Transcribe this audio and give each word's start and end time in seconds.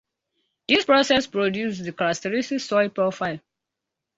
These 0.67 0.85
processes 0.85 1.27
produce 1.27 1.77
the 1.77 1.91
characteristic 1.93 2.61
soil 2.61 2.89
profile. 2.89 3.39